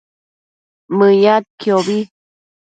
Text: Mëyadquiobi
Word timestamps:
Mëyadquiobi 0.97 1.99